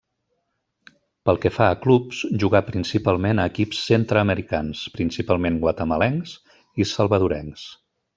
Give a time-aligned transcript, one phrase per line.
[1.29, 6.33] Pel que fa a clubs, jugà principalment a equips centre-americans, principalment guatemalencs
[6.85, 7.67] i salvadorencs.